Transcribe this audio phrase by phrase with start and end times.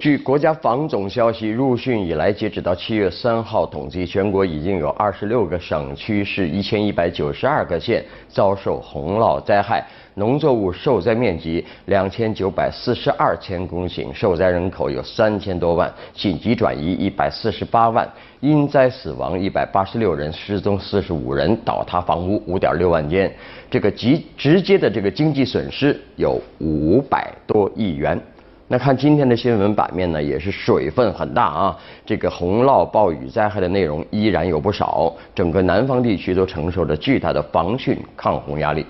[0.00, 9.86] 据国家防总消息，入汛以来，截止到七月三号统计，全国已经有二十六个省区市一千一百九十二个县遭受洪涝灾害，
[10.20, 18.06] 农作物受灾面积两千九百四十二千公顷，受灾人口有三千多万，紧急转移一百四十八万，
[18.40, 23.32] 因灾死亡一百八十六人，失踪四十五人，倒塌房屋五点六万间，
[23.70, 28.20] 这个直直接的这个经济损失有五百多亿元。
[28.68, 31.78] 那看今天的新闻版面呢，也是水分很大啊。
[32.04, 38.84] 这个洪涝、暴雨灾害的内容依然有不少，整个南方地区都承受着巨大的防汛抗洪压力。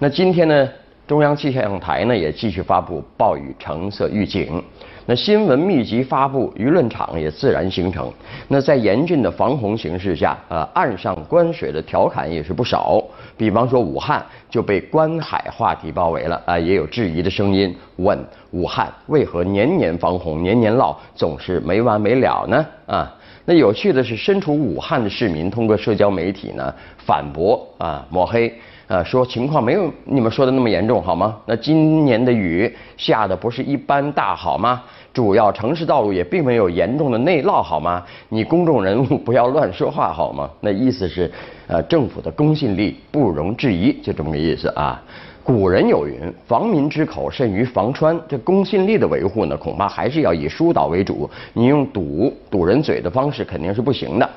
[0.00, 0.68] 那今天呢，
[1.08, 4.62] 中央气象台呢也继续发布暴雨橙色预警。
[5.06, 8.08] 那新闻密集发布，舆论场也自然形成。
[8.46, 13.02] 那在严峻的防洪形势下，呃，岸上观水的调侃也是不少。
[13.36, 18.16] 比方说，武汉就被观海话题包围了，啊，也有质疑的声音，问
[18.52, 22.64] 武汉为何年年防洪、年年涝，总是没完没了呢？
[22.86, 23.12] 啊，
[23.46, 28.54] 那有趣的是，身处武汉的市民通过社交媒体呢反驳啊，抹黑。
[28.88, 31.36] 呃，说情况没有你们说的那么严重，好吗？
[31.44, 34.82] 那今年的雨下的不是一般大，好吗？
[35.12, 38.02] 主要城市道路也并没有严重的内涝，好吗？
[38.30, 40.48] 你公众人物不要乱说话，好吗？
[40.60, 41.30] 那意思是，
[41.66, 45.02] 呃，政府的公信力不容置疑，就这么个意思啊。
[45.44, 51.28] 古人有云，防民之口甚于防川，这公信力的维护呢，恐怕还是要以疏导为主。
[51.52, 54.30] 你用堵堵人嘴的方式肯定是不行的。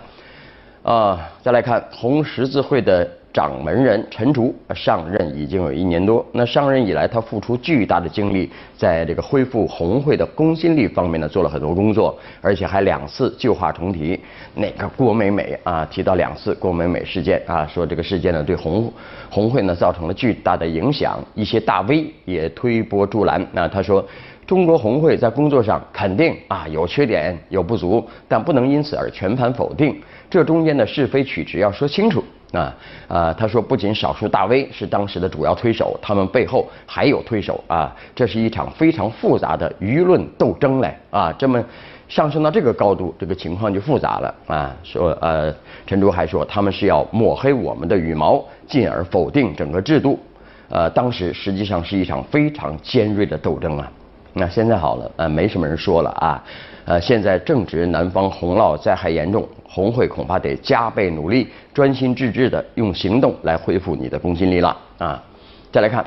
[0.84, 3.10] 啊，再来看红十字会的。
[3.34, 14.20] 掌门人陈竹上任已经有一年多，那上任以来，他付出巨大的精力，在这个恢复红会的公信力方面呢，做了很多工作，而且还两次旧话重提。
[14.54, 18.92] 那个郭美美啊，提到两次郭美美事件啊，说这个事件呢对红
[19.30, 23.46] 红会呢造成了巨大的影响，一些大 V 也推波助澜。
[23.54, 24.06] 那他说，
[24.46, 29.96] 中国红会在工作上肯定啊有缺点有不足，但不能因此而全盘否定，
[30.30, 32.22] 这中间的是非曲直要说清楚。
[32.52, 32.76] 啊
[33.08, 41.64] 啊，他说，不仅少数大 V 是当时的主要推手，他们背后还有推手啊，这是一场非常复杂的舆论斗争嘞啊，这么
[42.10, 44.76] 上升到这个高度，这个情况就复杂了啊。
[44.84, 45.54] 说呃，
[45.88, 50.20] 陈竹还说，他们是要抹黑我们的羽毛，进而否定整个制度。
[50.68, 53.90] 呃，当时实际上是一场非常尖锐的斗争啊。
[54.34, 56.44] 那现在好了，呃，没什么人说了啊。
[56.86, 65.24] 呃，现在正值南方洪涝灾害严重，红会恐怕得加倍努力，专心致志的用行动来恢复你的公信力了啊！
[65.72, 66.06] 再来看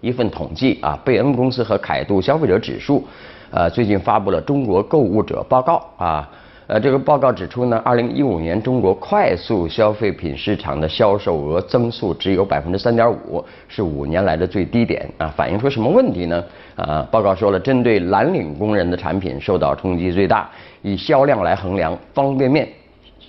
[0.00, 3.02] 一份统计啊，贝恩公司和凯度消费者指数，
[3.50, 6.28] 呃，最近发布了中国购物者报告啊。
[6.72, 15.28] 呃，这个报告指出呢，二零一五年中国快速消费品市场的销售额增速只有百分之三点五，是五年来的最低点啊。
[15.36, 16.42] 反映出什么问题呢？
[16.74, 20.48] 啊，报告说了，针对蓝领工人的产品受到冲击最大，
[20.80, 22.66] 以销量来衡量，方便面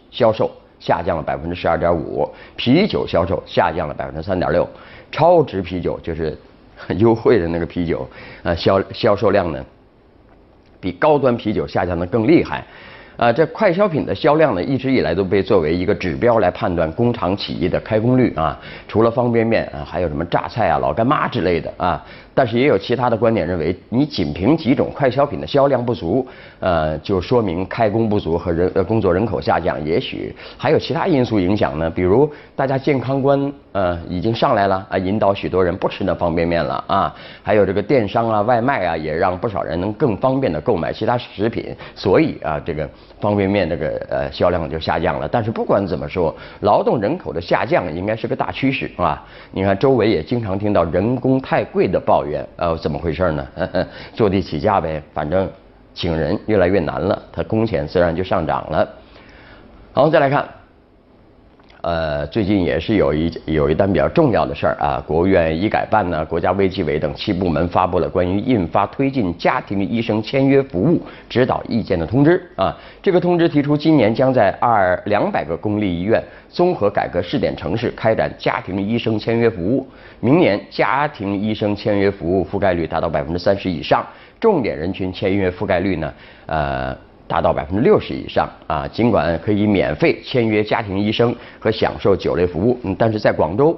[0.10, 0.50] 销售
[0.80, 2.26] 下降了百分之十二点五，
[2.56, 4.66] 啤酒销售下降了百分之三点六，
[5.12, 6.34] 超值啤酒就是
[6.98, 8.08] 优惠的那个啤酒，
[8.44, 9.62] 呃，销销售量呢
[10.80, 12.64] 比高端啤酒下降的更厉害。
[13.16, 18.60] 啊，这快消品的销量呢，一直以来都被作为一个指标来判断工厂企业的开工率啊。
[18.88, 22.04] 除了方便面啊，还有什么榨菜啊、老干妈之类的啊。
[22.36, 26.28] 但是也有其他的观点认为，你仅凭几种快消品的销量不足，
[26.60, 29.84] 呃，就说明开工不足和人呃工作人口下降。
[29.86, 37.16] 也许还有其他因素影响呢，比如大家健康观呃已经上来了啊，引导许多人不吃那方便面了啊。
[37.44, 45.28] 还有这个电商啊、外卖啊，也让不少人能更方便的购买其他食品，所以啊，这个方便面这个呃销量就下降了。
[45.28, 49.24] 但是不管怎么说，劳动人口的下降应该是个大趋势啊。
[49.52, 52.46] 你看周围也经常听到人工太贵的抱怨。
[52.56, 53.48] 呃，怎么回事呢？
[54.14, 55.50] 坐地起价呗，反正
[55.94, 58.88] 请人越来越难了，他工钱自然就上涨了。
[59.94, 60.48] 好，再来看，
[61.84, 72.74] 呃，最近也是有一有一单比较重要的事儿啊，国务院医改办呢，国家卫计委等七部门发布了关于印发推进家庭医生签约服务指导意见的通知啊。
[73.02, 76.24] 这个通知提出，今年将在二两百个公立医院。
[76.50, 79.86] 综合改革试点城市开展家庭医生签约服务，
[80.22, 84.06] 明年家庭医生签约服务覆盖率达到百分之三十以上，
[84.40, 86.14] 重点人群签约覆盖率呢，
[86.46, 86.96] 呃，
[87.34, 88.88] 达到百分之六十以上啊。
[88.88, 93.76] 尽管可以免费签约家庭医生和享受酒类服务，嗯，但是在广州，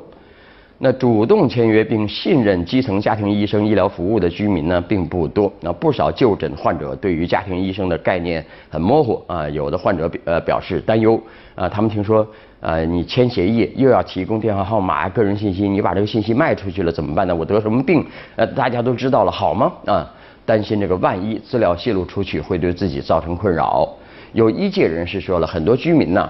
[0.78, 5.50] 那主动签约并信任基层家庭医生医疗服务的居民呢，并不多。
[5.62, 11.18] 那不少就诊患者对于家庭医生的概念很模糊啊，有的患者呃表示担忧
[11.56, 12.28] 啊，他们听说
[12.60, 17.34] 呃，你签协议又要提供电话号码、个人信息，你把这个信息卖出去了怎么办呢？
[17.34, 18.06] 我得什么病？
[18.36, 19.72] 呃，大家都知道了，好吗？
[19.86, 20.12] 啊，
[20.46, 23.90] 担心这个万一资料泄露出去会对自己造成困扰。
[24.34, 26.30] 有医界人士说了很多居民呢。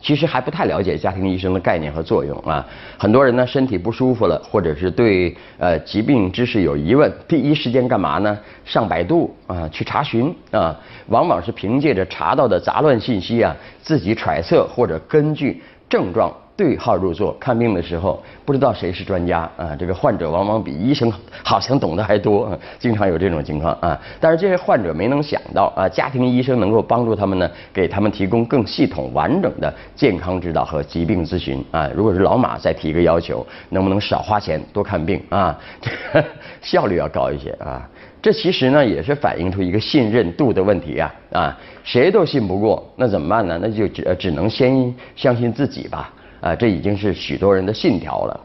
[0.00, 2.64] 其实还不太了解家庭医生的概念和作用啊，
[2.96, 8.38] 很多人呢身体不舒服了，或者是对呃疾病知识有疑问，第一时间干嘛呢？
[8.64, 10.72] 上百度啊去查询啊，
[11.08, 13.52] 往往是凭借着查到的杂乱信息啊，
[13.82, 16.32] 自己揣测或者根据症状。
[16.58, 19.76] 对号入座看病的时候，不知道谁是专家啊？
[19.78, 21.10] 这个患者往往比医生
[21.44, 23.96] 好像懂得还多，经常有这种情况啊。
[24.18, 31.88] 但是这些患者没能想到啊，家庭医生能够帮助他们呢，给他们提供更系统完整的健康指导和疾病咨询啊。
[31.94, 35.56] 如果是老马再提一个要求，能不能少花钱多看病啊？
[35.80, 35.88] 这
[36.20, 36.26] 个
[36.60, 37.88] 效率要高一些啊。
[38.20, 43.56] 这其实呢也是反映出一个信任度的问题啊啊，谁都信不过，那怎么办呢？
[43.62, 46.12] 那就只只能先相信自己吧。
[46.40, 48.40] 啊，这已经是许多人的信条了。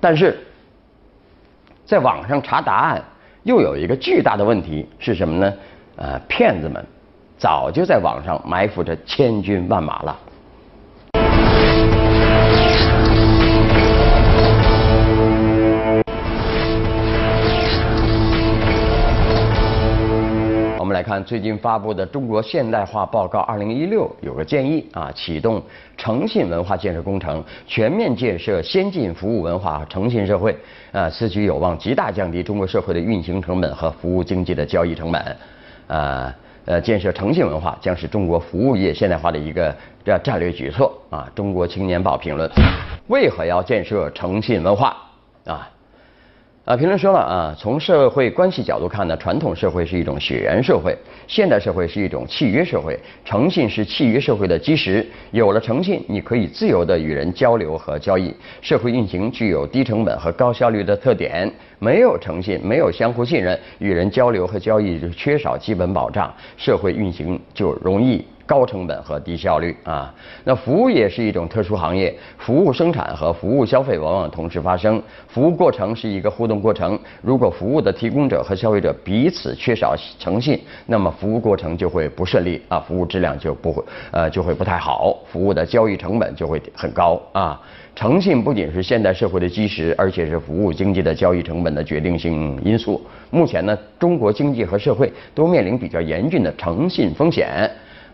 [0.00, 0.38] 但是，
[1.84, 3.02] 在网上查答案，
[3.42, 5.54] 又有一个巨大的问题是什么呢？
[5.96, 6.84] 啊，骗子们
[7.36, 10.18] 早就在网上埋伏着千军万马了。
[20.98, 25.62] 来看最近发布的《中国现代化报告二零一六》，有个建议啊，启动
[25.96, 30.58] 诚信文化建设工程，全面建设先进服务文化诚信社会。
[30.90, 35.36] 啊，此举有望极大降低中国社会的运行成本和服务经济的交易成本。
[35.86, 36.34] 啊，
[36.64, 39.72] 呃，建设诚信文化将是中国服务业现代化的一个
[40.04, 41.00] 这战略举措。
[41.10, 42.50] 啊，《中国青年报》评论：
[43.06, 44.96] 为何要建设诚信文化？
[45.46, 45.70] 啊？
[46.68, 50.94] 啊，评论说了啊，从社会关系角度看呢，传统社会是一种血缘社会，
[51.26, 52.94] 现代社会是一种契约社会，
[53.24, 55.06] 诚信是契约社会的基石。
[55.30, 61.50] 有了诚信，你可以自由的与人交流和交易，社会运行具有低成本和高效率的特点。
[61.78, 68.22] 没有诚信，没有相互信任，与人交流和交易就缺少基本保障，社会运行就容易。
[68.48, 70.12] 高成本和低效率啊，
[70.42, 76.98] 那服务业是一种特殊行业，服务生产和服务消费往往同时发生，服务过程是一个互动过程。
[77.20, 87.60] 如果服务的提供者和消费者彼此缺少诚信，那么服务过程就会不顺利啊，服务质量就不会呃就会不太好，服务的交易成本就会很高啊。
[87.94, 93.04] 诚信不仅是现代社会的基石，而且是服务经济的交易成本的决定性因素。
[93.30, 97.68] 目前呢，中国经济和社会都面临比较严峻的诚信风险。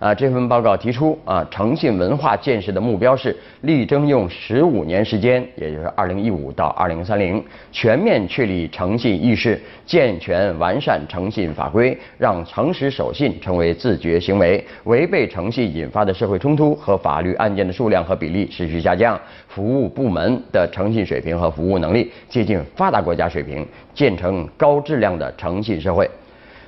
[0.04, 7.42] 啊，这份报告提出啊，诚信文化建设的目标是力争用十五年时间，也就是二零一五到二零三零，
[7.72, 19.18] 全面确立诚信意识，健全完善诚信法规，让诚实守信成为自觉行为，违背诚信引发的社会冲突和法律案件的数量和比例持续下降，
[19.48, 26.06] 服务部门的诚信水平和服务能力接近发达国家水平，建成高质量的诚信社会。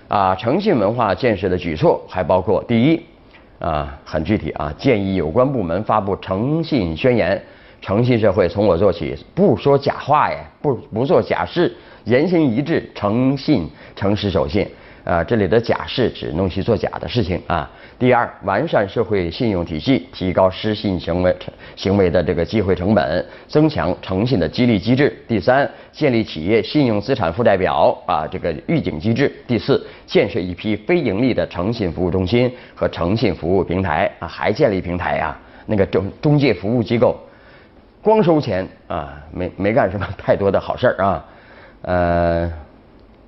[0.09, 2.99] 啊，诚信文化建设的举措还包括第一。
[3.59, 4.73] 啊，很具体啊！
[4.77, 7.43] 建议有关部门发布诚信宣言，
[7.81, 11.75] 诚信社会从我做起，不说假话呀，不不做假事，
[12.05, 14.67] 言行一致，诚信诚实守信。
[15.07, 17.71] 啊，这里的假是指弄虚作假的事情啊。
[17.97, 21.35] 第二，完善社会信用体系，提高失信行为
[21.77, 25.17] 行为的这个机会成本，增强诚信的激励机制。
[25.29, 29.33] 第三，建立企业信用资产负债表啊，这个预警机制。
[29.47, 35.39] 第四，建设一批非盈利的诚信服务中心和诚信服务平台啊，还建立平台呀？
[35.67, 37.17] 那个中中介服务机构，
[38.03, 41.25] 光收钱啊，没没干什么太多的好事儿啊，
[41.83, 42.53] 呃。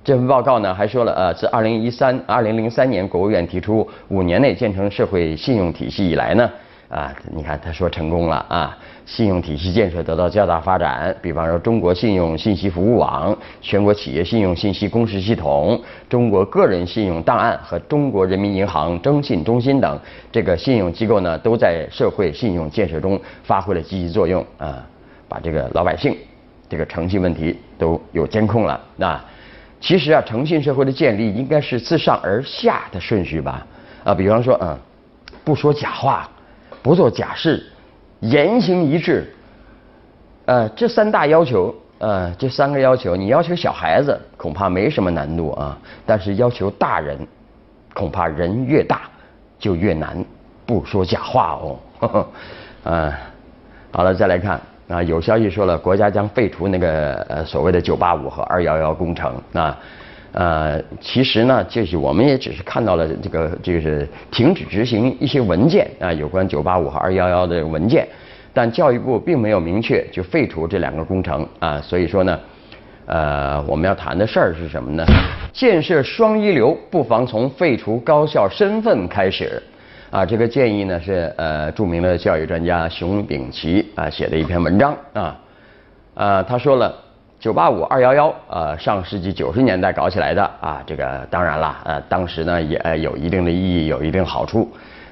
[0.03, 6.49] 这份报告呢还说了，呃，自二零一三、二零零三年国务院提出五年内建成社会信用体系以来呢，
[6.87, 11.15] 啊，你看他说成功了啊，信用体系建设得到较大发展。
[11.21, 19.99] 比方说，中国信用信息服务网、全国企业信用信息公示系统、中国个人信用档案和中国人民银行征信中心等
[20.31, 24.83] 这个信用机构呢，都在社会信用建设中发挥了积极作用啊，
[25.27, 26.17] 把这个老百姓
[26.69, 29.23] 这个诚信问题都有监控了啊。
[29.81, 33.65] 其实啊，诚信社会的建立应该是自上而下的顺序吧？
[34.03, 34.77] 啊，比方说，嗯，
[35.43, 36.29] 不说假话，
[36.81, 37.65] 不做假事，
[38.19, 39.33] 言行一致，
[40.45, 47.17] 呃，这三大要求，呃，这三个要求，你要求小孩子恐怕没什么难度啊，但是要求大人，
[47.93, 49.01] 恐怕人越大
[49.57, 50.23] 就越难，
[50.65, 51.79] 不说假话哦。
[52.83, 53.13] 嗯，
[53.91, 54.59] 好了，再来看。
[54.89, 59.77] 啊，有消息说了，国家将废除那个呃所谓的九八五和二幺幺工程啊。
[60.31, 68.07] 呃，其实呢，就是我们也只是看到了这个，就是停止执行一些文件啊，有关九八五和二幺幺的文件，
[68.53, 72.39] 但教育部并没有明确就废除这两个工程啊，所以说呢，
[73.07, 75.03] 呃，我们要谈的事儿是什么呢？
[75.51, 79.61] 建设双一流不妨从废除高校身份开始
[80.11, 85.39] 啊，这个建议呢是呃著名的教育专家熊丙奇啊写的一篇文章啊，
[86.15, 86.93] 啊，他说了。
[87.39, 94.69] 九八五二幺幺，呃，上世纪九十年代搞起来的啊，这个当然了，呃，当时呢也有一定的意义，有一定好处，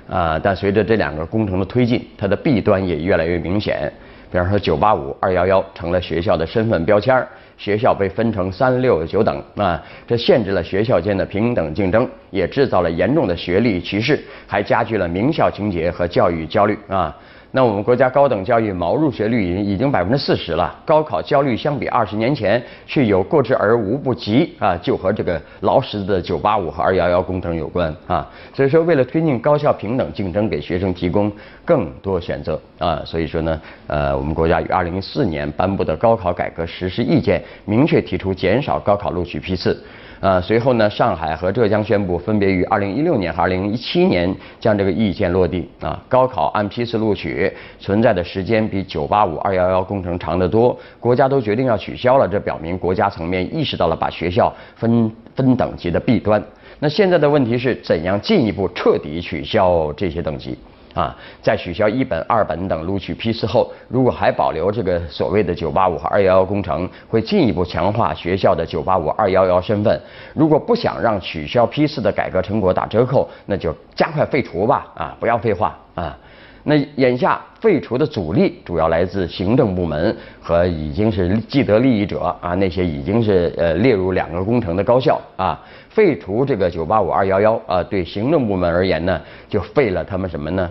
[0.09, 3.89] 啊，但随着这两个工程的推进，它的弊端也越来越明显。
[4.29, 7.25] 比方说，九八五二幺幺成了学校的身份标签儿，
[7.57, 17.15] 学校被分成三六九等啊，这限制了学校间的平等竞争，也制造了严重的学历歧视，还加剧了名校情节和教育焦虑啊。
[17.51, 28.29] 那我们国家高等教育毛入学率已经已经百分之四十了，高考焦虑相比二十年前却有过之而无不及啊，就和这个劳实的九八五和二幺幺工程有关啊。
[28.53, 31.31] 所以说，为了推进高校平等竞争，给学生提供
[31.63, 39.81] 更多选择啊，所以说呢，呃，我们国家于二零一四年颁布的高考改革实施意见明确提出减少高考录取批次。
[40.19, 45.69] 呃，随后呢，上海和浙江宣布分别于二零一六年和二零一七年将这个意见落地。
[45.79, 56.43] 啊，高考按批次录取存在的时间比九八五二幺幺工程长得多，国家都决定要取消了，这表明国家层面意识到了把学校分分等级的弊端。
[56.79, 60.57] 那现在的问题是怎样进一步彻底取消这些等级？
[60.97, 70.01] 啊，在取消一本、二本等录取批次后，如果还保留这个所谓的九八五和二幺幺工程，会进一步强化学校的九八五二幺幺身份。
[70.33, 74.87] 如果不想让取消批次的改革成果打折扣，那就加快废除吧。
[74.95, 76.17] 啊，不要废话啊。
[76.63, 85.57] 那眼下废除的阻力主要来自行政部门和已经是既得利益者啊，那些已经是呃列入两个工程的高校啊。
[85.89, 90.69] 废除这个九八五二幺幺啊，对行政部门而言呢，就废了他们什么呢？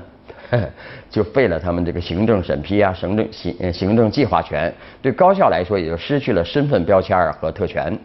[1.11, 4.73] 就废了他们这个行政审批啊，行政行行政计划权，
[5.03, 7.99] 对高校来说也就失去了身份标签和特权。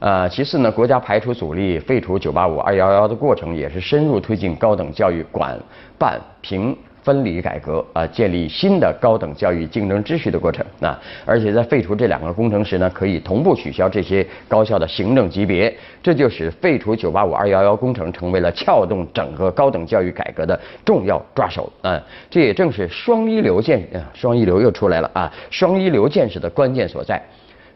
[0.00, 5.58] 呃，其次呢，国家排除阻力，废除九八五二幺幺的过程，也是深入推进高等教育管
[5.98, 6.76] 办评。
[7.04, 22.02] 分离改革啊，建立新的高等教育竞争秩序的过程啊，而且在废除这两个工程时呢，可以同步取消这些高校的行政级别，这就使废除九八五二幺幺工程成为了撬动整个高等教育改革的重要抓手啊。
[22.30, 27.22] 这也正是双一流建啊，双一流又出来了啊，双一流建设的关键所在。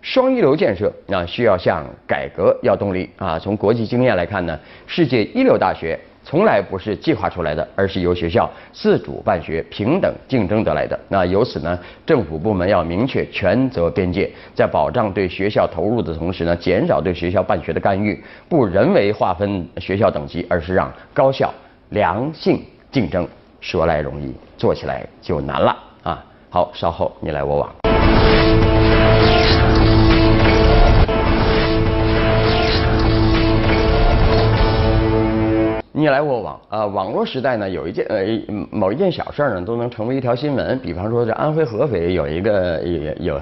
[0.01, 3.39] 双一流建设啊，需要向改革要动力啊。
[3.39, 5.99] 从国际经验来看呢，世界一流大学。
[6.29, 10.99] 从来不是计划出来的，而是由学校自主办学、平等竞争得来的。
[11.09, 21.51] 那由此呢，政府部门要明确权责边界，在保障对学校投入的同时呢，减少对学校办学的干预，不人为划分学校等级，而是让高校
[21.89, 23.27] 良性竞争。
[23.63, 26.23] 说来容易，做起来就难了啊！
[26.51, 27.88] 好，稍后你来我往。
[35.99, 36.87] 你来我往啊！
[36.87, 38.25] 网络时代呢，有一件呃
[38.71, 40.79] 某一件小事呢，都能成为一条新闻。
[40.79, 43.41] 比方说，这安徽合肥有一个有有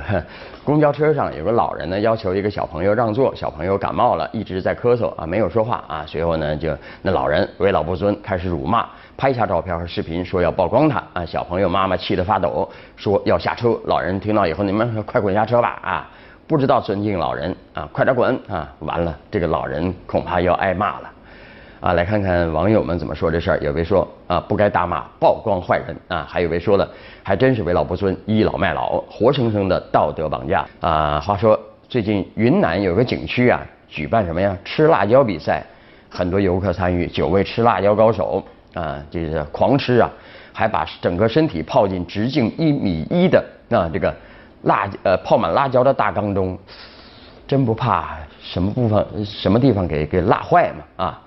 [0.65, 6.03] 公交车上有个老人呢，要求一个小朋友让座，小朋友感冒了，一直在咳嗽啊，没有说话啊。
[6.07, 8.87] 随后呢，就那老人为老不尊，开始辱骂，
[9.19, 11.27] 拍下照片和视频，说要曝光他啊。
[11.27, 13.79] 小朋友妈妈气得发抖，说要下车。
[13.85, 16.11] 老人听到以后，你们快滚下车吧啊！
[16.47, 18.73] 不知道尊敬老人啊，快点滚啊！
[18.79, 21.11] 完了，这个老人恐怕要挨骂了。
[21.87, 23.59] 啊，来看看网友们怎么说这事儿。
[23.61, 26.27] 有位说啊，不该打骂，曝光坏人啊。
[26.29, 26.91] 还有位说了，
[27.23, 31.21] 还真是为老不尊，倚老卖老，活生生的道德绑架啊。
[31.21, 31.57] 话说
[31.89, 34.59] 最近云南有个景区啊，举办什么呀？
[34.65, 35.65] 吃辣椒比赛，
[36.11, 38.43] 很多游客参与，九位吃辣椒高手
[38.75, 40.11] 啊，就是狂吃啊，
[40.53, 43.41] 还把整个身体泡进直径一米一的
[43.71, 44.13] 啊这个
[44.63, 46.59] 辣呃泡满辣椒的大缸中，
[47.47, 51.05] 真不怕什么部分什么地方给给辣坏吗？
[51.05, 51.23] 啊？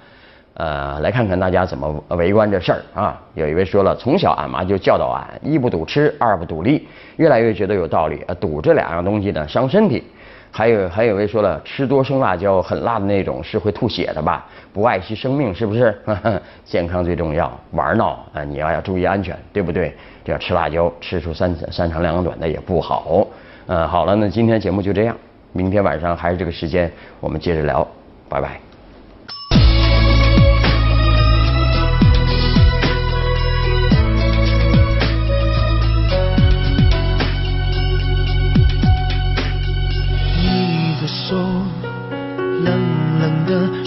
[0.56, 3.18] 呃，来看看大家怎么围观这事儿啊！
[3.34, 8.22] 有一位说了，从小俺妈就教导俺，一不赌吃，二不赌力，越来越觉得有道理。
[8.28, 10.04] 呃，赌这两样东西呢，伤身体。
[10.52, 14.46] 还有还有一位说了，吃多生辣椒，很辣的那种是会吐血的吧？
[14.74, 15.96] 不爱惜生命是不是？
[16.66, 19.96] 健康最重要，玩闹啊，你要要注意安全，对不对？
[20.26, 23.26] 这要吃辣椒，吃出三三长两短的也不好。
[23.68, 25.16] 嗯，好了，那今天节目就这样，
[25.54, 27.88] 明天晚上还是这个时间，我们接着聊，
[28.28, 28.69] 拜拜。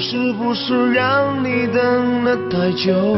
[0.02, 3.16] 是不是让你等了太久？